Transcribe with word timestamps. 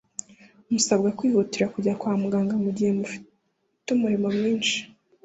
Musabwe 0.71 1.09
kwihutira 1.17 1.65
kujya 1.73 1.97
kwamuganga 2.01 2.53
mugihe 2.63 2.91
mufite 2.99 3.87
umuriro 3.95 4.27
mwinshi 4.37 4.77